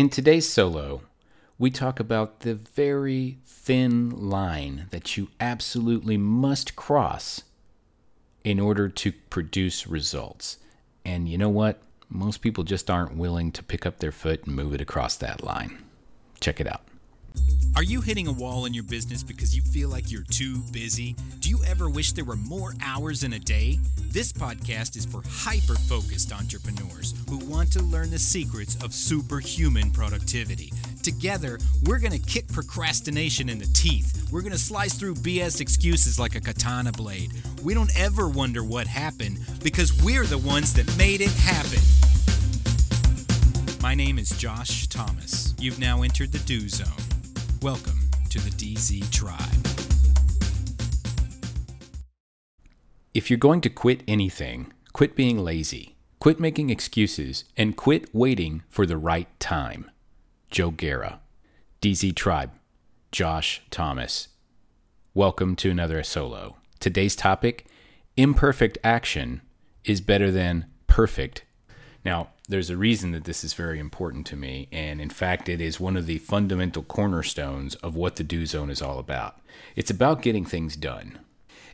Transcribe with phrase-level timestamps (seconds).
[0.00, 1.02] In today's solo,
[1.58, 7.42] we talk about the very thin line that you absolutely must cross
[8.42, 10.56] in order to produce results.
[11.04, 11.82] And you know what?
[12.08, 15.44] Most people just aren't willing to pick up their foot and move it across that
[15.44, 15.84] line.
[16.40, 16.80] Check it out.
[17.76, 21.14] Are you hitting a wall in your business because you feel like you're too busy?
[21.38, 23.78] Do you ever wish there were more hours in a day?
[24.08, 29.92] This podcast is for hyper focused entrepreneurs who want to learn the secrets of superhuman
[29.92, 30.72] productivity.
[31.02, 34.28] Together, we're going to kick procrastination in the teeth.
[34.32, 37.32] We're going to slice through BS excuses like a katana blade.
[37.62, 41.80] We don't ever wonder what happened because we're the ones that made it happen.
[43.80, 45.54] My name is Josh Thomas.
[45.58, 47.09] You've now entered the Do Zone.
[47.62, 49.38] Welcome to the DZ Tribe.
[53.12, 58.62] If you're going to quit anything, quit being lazy, quit making excuses, and quit waiting
[58.70, 59.90] for the right time.
[60.50, 61.20] Joe Guerra,
[61.82, 62.52] DZ Tribe,
[63.12, 64.28] Josh Thomas.
[65.12, 66.56] Welcome to another solo.
[66.78, 67.66] Today's topic
[68.16, 69.42] imperfect action
[69.84, 71.44] is better than perfect.
[72.06, 75.60] Now, there's a reason that this is very important to me, and in fact, it
[75.60, 79.40] is one of the fundamental cornerstones of what the Do Zone is all about.
[79.76, 81.20] It's about getting things done.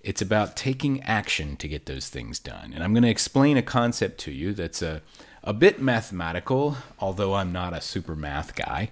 [0.00, 2.72] It's about taking action to get those things done.
[2.74, 5.00] And I'm going to explain a concept to you that's a,
[5.44, 8.90] a bit mathematical, although I'm not a super math guy.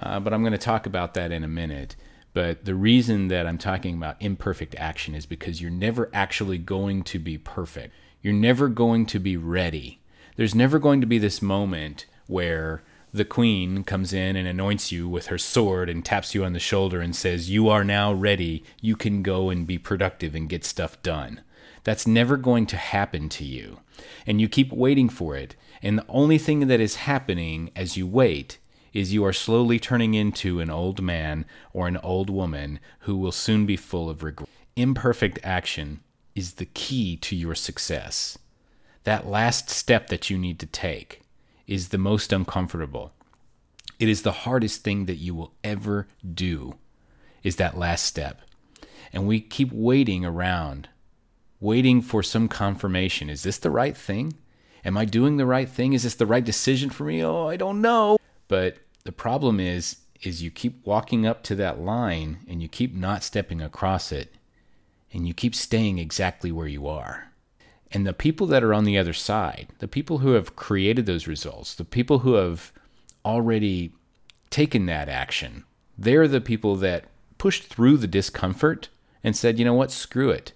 [0.00, 1.96] Uh, but I'm going to talk about that in a minute.
[2.32, 7.02] But the reason that I'm talking about imperfect action is because you're never actually going
[7.04, 7.92] to be perfect.
[8.22, 10.00] You're never going to be ready
[10.36, 12.82] there's never going to be this moment where
[13.12, 16.58] the queen comes in and anoints you with her sword and taps you on the
[16.58, 18.64] shoulder and says, You are now ready.
[18.80, 21.42] You can go and be productive and get stuff done.
[21.84, 23.80] That's never going to happen to you.
[24.26, 25.54] And you keep waiting for it.
[25.80, 28.58] And the only thing that is happening as you wait
[28.92, 33.32] is you are slowly turning into an old man or an old woman who will
[33.32, 34.48] soon be full of regret.
[34.74, 36.00] Imperfect action
[36.34, 38.38] is the key to your success
[39.04, 41.22] that last step that you need to take
[41.66, 43.12] is the most uncomfortable.
[43.98, 46.74] It is the hardest thing that you will ever do
[47.42, 48.40] is that last step.
[49.12, 50.88] And we keep waiting around,
[51.60, 53.30] waiting for some confirmation.
[53.30, 54.34] Is this the right thing?
[54.84, 55.92] Am I doing the right thing?
[55.92, 57.22] Is this the right decision for me?
[57.22, 58.18] Oh, I don't know.
[58.48, 62.94] But the problem is is you keep walking up to that line and you keep
[62.94, 64.34] not stepping across it
[65.12, 67.30] and you keep staying exactly where you are.
[67.94, 71.28] And the people that are on the other side, the people who have created those
[71.28, 72.72] results, the people who have
[73.24, 73.92] already
[74.50, 75.64] taken that action,
[75.96, 77.04] they're the people that
[77.38, 78.88] pushed through the discomfort
[79.22, 80.52] and said, you know what, screw it.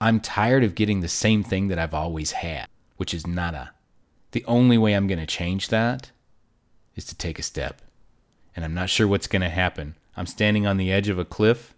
[0.00, 2.68] I'm tired of getting the same thing that I've always had,
[2.98, 3.72] which is nada.
[4.30, 6.12] The only way I'm going to change that
[6.94, 7.82] is to take a step.
[8.54, 9.96] And I'm not sure what's going to happen.
[10.16, 11.74] I'm standing on the edge of a cliff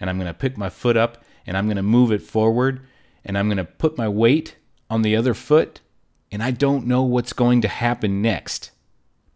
[0.00, 2.80] and I'm going to pick my foot up and I'm going to move it forward
[3.28, 4.56] and I'm going to put my weight
[4.88, 5.82] on the other foot,
[6.32, 8.70] and I don't know what's going to happen next.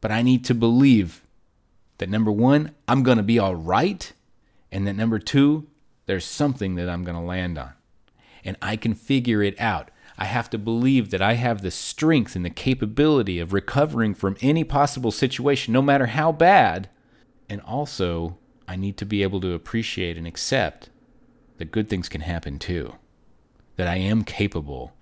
[0.01, 1.23] But I need to believe
[1.99, 4.11] that number one, I'm going to be all right,
[4.73, 5.69] and that number two,
[6.07, 7.75] there's something that I'm going to land on.
[8.43, 9.91] And I can figure it out.
[10.17, 14.37] I have to believe that I have the strength and the capability of recovering from
[14.41, 16.89] any possible situation, no matter how bad.
[17.49, 20.89] And also, I need to be able to appreciate and accept
[21.59, 22.95] that good things can happen too
[23.83, 24.93] that I am capable,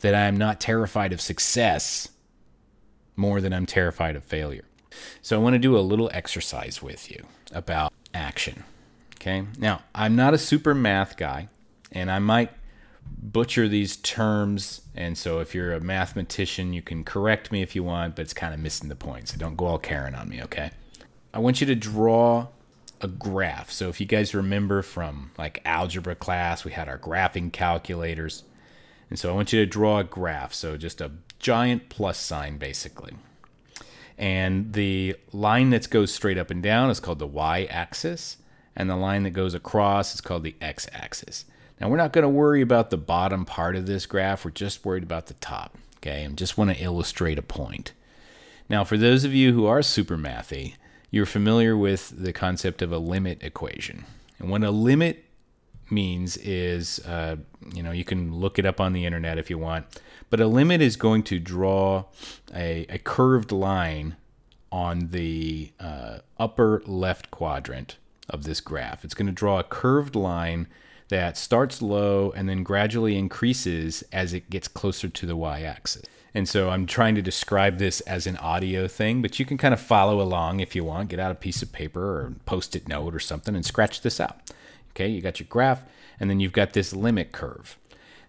[0.00, 2.08] that I am not terrified of success
[3.14, 4.64] more than I'm terrified of failure.
[5.20, 8.64] So I want to do a little exercise with you about action.
[9.16, 9.44] Okay.
[9.58, 11.48] Now, I'm not a super math guy,
[11.92, 12.52] and I might
[13.04, 14.80] butcher these terms.
[14.96, 18.32] And so if you're a mathematician, you can correct me if you want, but it's
[18.32, 19.28] kind of missing the point.
[19.28, 20.70] So don't go all Karen on me, okay?
[21.34, 22.48] I want you to draw
[23.02, 23.70] a graph.
[23.70, 28.44] So if you guys remember from like algebra class, we had our graphing calculators.
[29.10, 30.54] And so I want you to draw a graph.
[30.54, 33.14] So just a giant plus sign basically.
[34.16, 38.38] And the line that goes straight up and down is called the y axis.
[38.74, 41.44] And the line that goes across is called the x axis.
[41.80, 44.44] Now we're not going to worry about the bottom part of this graph.
[44.44, 45.76] We're just worried about the top.
[45.98, 46.24] Okay.
[46.24, 47.92] And just want to illustrate a point.
[48.68, 50.74] Now, for those of you who are super mathy,
[51.12, 54.06] you're familiar with the concept of a limit equation.
[54.40, 55.24] And what a limit
[55.90, 57.36] means is, uh,
[57.72, 59.86] you know, you can look it up on the internet if you want,
[60.30, 62.06] but a limit is going to draw
[62.54, 64.16] a, a curved line
[64.72, 67.98] on the uh, upper left quadrant
[68.30, 69.04] of this graph.
[69.04, 70.66] It's going to draw a curved line
[71.08, 76.04] that starts low and then gradually increases as it gets closer to the y axis.
[76.34, 79.74] And so I'm trying to describe this as an audio thing, but you can kind
[79.74, 81.10] of follow along if you want.
[81.10, 84.18] Get out a piece of paper or post it note or something and scratch this
[84.18, 84.38] out.
[84.90, 85.84] Okay, you got your graph,
[86.18, 87.78] and then you've got this limit curve.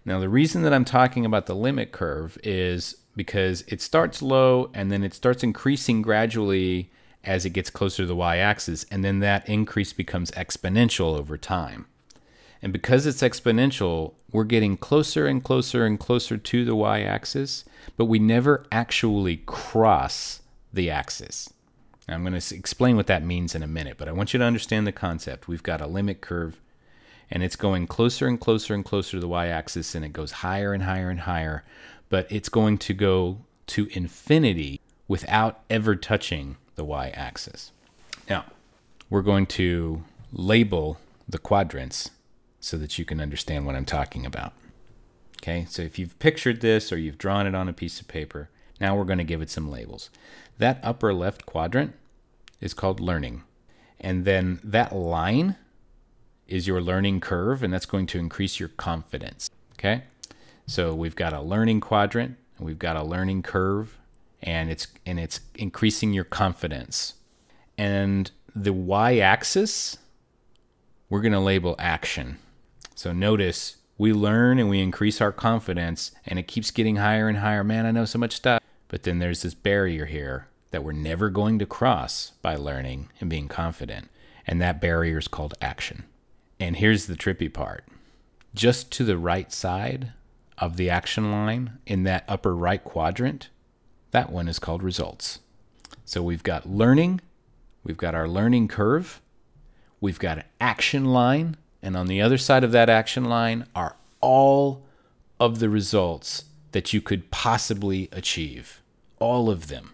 [0.04, 4.70] Now, the reason that I'm talking about the limit curve is because it starts low
[4.74, 6.90] and then it starts increasing gradually
[7.22, 11.38] as it gets closer to the y axis, and then that increase becomes exponential over
[11.38, 11.86] time.
[12.64, 17.66] And because it's exponential, we're getting closer and closer and closer to the y axis,
[17.98, 20.40] but we never actually cross
[20.72, 21.52] the axis.
[22.08, 24.46] I'm going to explain what that means in a minute, but I want you to
[24.46, 25.46] understand the concept.
[25.46, 26.58] We've got a limit curve,
[27.30, 30.32] and it's going closer and closer and closer to the y axis, and it goes
[30.32, 31.64] higher and higher and higher,
[32.08, 37.72] but it's going to go to infinity without ever touching the y axis.
[38.26, 38.46] Now,
[39.10, 40.02] we're going to
[40.32, 42.10] label the quadrants
[42.64, 44.54] so that you can understand what I'm talking about.
[45.42, 48.48] Okay, so if you've pictured this or you've drawn it on a piece of paper,
[48.80, 50.08] now we're going to give it some labels.
[50.56, 51.92] That upper left quadrant
[52.62, 53.42] is called learning.
[54.00, 55.56] And then that line
[56.48, 59.50] is your learning curve, and that's going to increase your confidence.
[59.78, 60.04] Okay,
[60.66, 63.98] so we've got a learning quadrant, we've got a learning curve,
[64.42, 67.14] and it's and it's increasing your confidence.
[67.76, 69.98] And the y-axis,
[71.10, 72.38] we're going to label action.
[72.94, 77.38] So notice we learn and we increase our confidence, and it keeps getting higher and
[77.38, 77.62] higher.
[77.62, 78.60] Man, I know so much stuff.
[78.88, 83.30] But then there's this barrier here that we're never going to cross by learning and
[83.30, 84.08] being confident.
[84.46, 86.04] And that barrier is called action.
[86.60, 87.84] And here's the trippy part
[88.54, 90.12] just to the right side
[90.58, 93.48] of the action line in that upper right quadrant,
[94.12, 95.40] that one is called results.
[96.04, 97.20] So we've got learning,
[97.82, 99.20] we've got our learning curve,
[100.00, 103.94] we've got an action line, and on the other side of that action line are
[104.22, 104.82] all
[105.38, 108.80] of the results that you could possibly achieve.
[109.18, 109.92] All of them.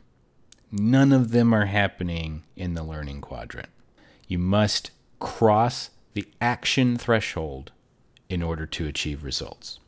[0.70, 3.70] None of them are happening in the learning quadrant.
[4.28, 7.72] You must cross the action threshold
[8.28, 9.80] in order to achieve results.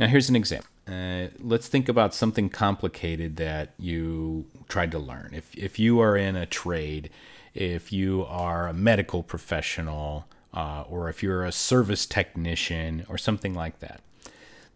[0.00, 0.70] Now, here's an example.
[0.88, 5.32] Uh, let's think about something complicated that you tried to learn.
[5.34, 7.10] If, if you are in a trade,
[7.52, 13.54] if you are a medical professional, uh, or if you're a service technician, or something
[13.54, 14.00] like that,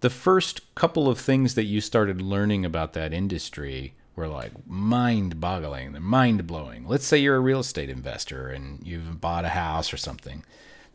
[0.01, 5.41] the first couple of things that you started learning about that industry were like mind
[5.41, 6.87] boggling, they're mind blowing.
[6.87, 10.43] Let's say you're a real estate investor and you've bought a house or something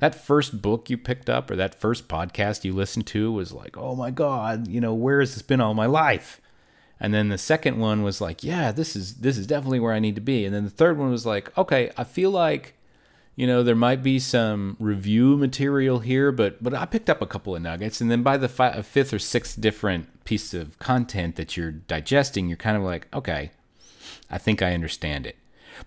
[0.02, 3.78] that first book you picked up or that first podcast you listened to was like,
[3.78, 6.42] oh my God, you know, where has this been all my life?
[7.00, 10.00] And then the second one was like, yeah, this is this is definitely where I
[10.00, 10.44] need to be.
[10.44, 12.74] And then the third one was like, okay, I feel like,
[13.42, 17.26] you know, there might be some review material here, but but I picked up a
[17.26, 18.00] couple of nuggets.
[18.00, 21.72] And then by the fi- uh, fifth or sixth different piece of content that you're
[21.72, 23.50] digesting, you're kind of like, okay,
[24.30, 25.38] I think I understand it.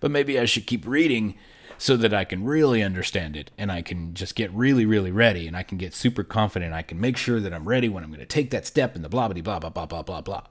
[0.00, 1.38] But maybe I should keep reading
[1.78, 5.46] so that I can really understand it and I can just get really, really ready
[5.46, 6.74] and I can get super confident.
[6.74, 9.04] I can make sure that I'm ready when I'm going to take that step and
[9.04, 10.42] the blah, blah, blah, blah, blah, blah, blah, blah.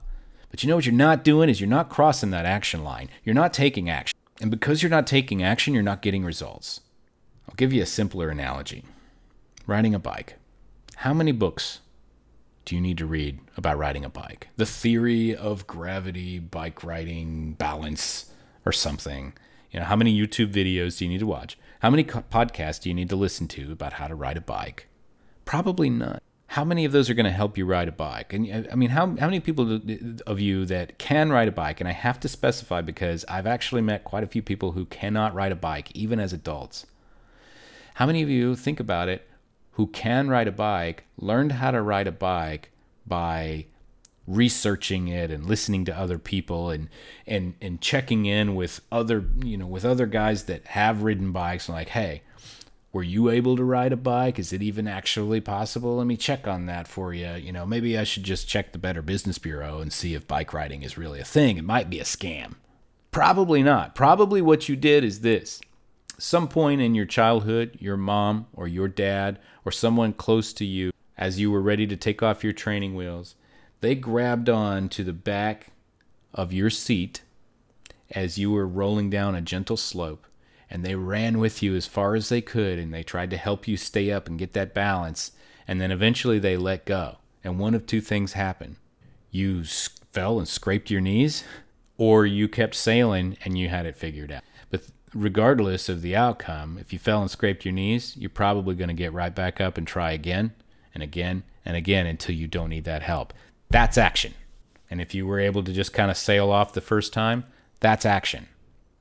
[0.50, 3.10] But you know what you're not doing is you're not crossing that action line.
[3.24, 4.18] You're not taking action.
[4.40, 6.80] And because you're not taking action, you're not getting results.
[7.48, 8.84] I'll give you a simpler analogy
[9.66, 10.36] riding a bike.
[10.96, 11.80] How many books
[12.64, 14.48] do you need to read about riding a bike?
[14.56, 18.32] The theory of gravity, bike riding, balance,
[18.64, 19.34] or something.
[19.70, 21.58] You know, how many YouTube videos do you need to watch?
[21.80, 24.86] How many podcasts do you need to listen to about how to ride a bike?
[25.44, 26.20] Probably none.
[26.46, 28.32] How many of those are going to help you ride a bike?
[28.32, 29.80] And uh, I mean, how, how many people
[30.26, 31.80] of you that can ride a bike?
[31.80, 35.34] And I have to specify because I've actually met quite a few people who cannot
[35.34, 36.86] ride a bike, even as adults.
[37.94, 39.28] How many of you think about it
[39.72, 42.70] who can ride a bike, learned how to ride a bike
[43.06, 43.66] by
[44.26, 46.88] researching it and listening to other people and
[47.26, 51.68] and and checking in with other you know with other guys that have ridden bikes
[51.68, 52.22] and like hey
[52.90, 54.38] were you able to ride a bike?
[54.38, 55.96] Is it even actually possible?
[55.96, 58.78] Let me check on that for you you know maybe i should just check the
[58.78, 61.58] better business bureau and see if bike riding is really a thing.
[61.58, 62.54] It might be a scam.
[63.10, 63.94] Probably not.
[63.94, 65.60] Probably what you did is this
[66.18, 70.92] some point in your childhood your mom or your dad or someone close to you
[71.16, 73.34] as you were ready to take off your training wheels
[73.80, 75.68] they grabbed on to the back
[76.32, 77.22] of your seat
[78.10, 80.26] as you were rolling down a gentle slope
[80.70, 83.68] and they ran with you as far as they could and they tried to help
[83.68, 85.32] you stay up and get that balance
[85.66, 88.76] and then eventually they let go and one of two things happened
[89.30, 91.44] you fell and scraped your knees
[91.96, 94.42] or you kept sailing and you had it figured out.
[94.70, 98.88] But regardless of the outcome, if you fell and scraped your knees, you're probably going
[98.88, 100.52] to get right back up and try again
[100.92, 103.32] and again and again until you don't need that help.
[103.70, 104.34] That's action.
[104.90, 107.44] And if you were able to just kind of sail off the first time,
[107.80, 108.48] that's action.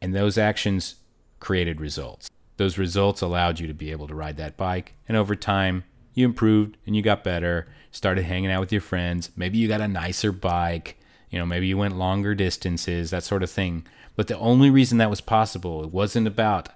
[0.01, 0.95] And those actions
[1.39, 2.29] created results.
[2.57, 4.93] Those results allowed you to be able to ride that bike.
[5.07, 9.31] And over time, you improved and you got better, started hanging out with your friends.
[9.35, 10.97] Maybe you got a nicer bike.
[11.29, 13.85] You know, maybe you went longer distances, that sort of thing.
[14.15, 16.69] But the only reason that was possible, it wasn't about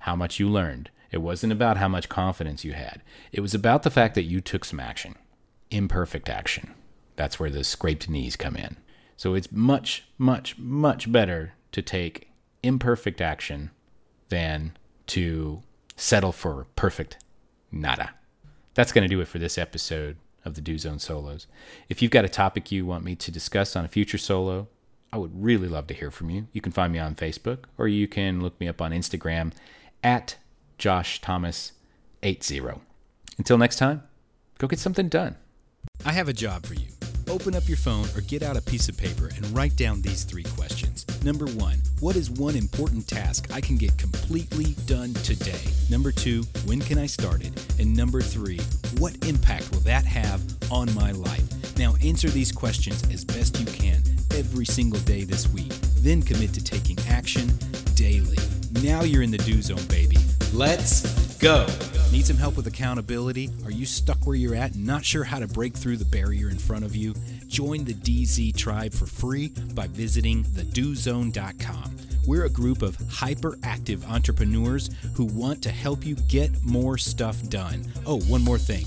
[0.00, 0.90] how much you learned.
[1.10, 3.02] It wasn't about how much confidence you had.
[3.32, 5.16] It was about the fact that you took some action,
[5.70, 6.74] imperfect action.
[7.16, 8.76] That's where the scraped knees come in.
[9.16, 12.28] So it's much, much, much better to take
[12.62, 13.70] imperfect action
[14.28, 15.62] than to
[15.96, 17.18] settle for perfect
[17.70, 18.10] nada.
[18.74, 21.46] That's going to do it for this episode of the Do Zone Solos.
[21.88, 24.68] If you've got a topic you want me to discuss on a future solo,
[25.14, 26.48] I would really love to hear from you.
[26.52, 29.52] You can find me on Facebook or you can look me up on Instagram
[30.02, 30.34] at
[30.76, 31.70] Josh Thomas
[32.24, 32.62] 80.
[33.38, 34.02] Until next time,
[34.58, 35.36] go get something done.
[36.04, 36.88] I have a job for you.
[37.28, 40.24] Open up your phone or get out a piece of paper and write down these
[40.24, 41.06] three questions.
[41.24, 45.62] Number one, what is one important task I can get completely done today?
[45.90, 47.52] Number two, when can I start it?
[47.78, 48.58] And number three,
[48.98, 50.42] what impact will that have
[50.72, 51.63] on my life?
[51.76, 54.02] Now answer these questions as best you can
[54.32, 55.72] every single day this week.
[55.98, 57.50] Then commit to taking action
[57.94, 58.38] daily.
[58.82, 60.16] Now you're in the do zone, baby.
[60.52, 61.66] Let's go.
[62.12, 63.50] Need some help with accountability?
[63.64, 66.58] Are you stuck where you're at not sure how to break through the barrier in
[66.58, 67.14] front of you?
[67.48, 71.96] Join the DZ tribe for free by visiting thedozone.com.
[72.26, 77.84] We're a group of hyperactive entrepreneurs who want to help you get more stuff done.
[78.06, 78.86] Oh, one more thing.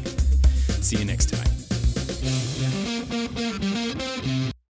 [0.81, 1.60] See you next time.